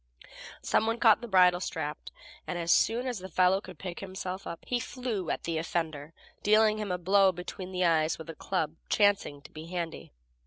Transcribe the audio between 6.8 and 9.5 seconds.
a blow between the eyes with a club chancing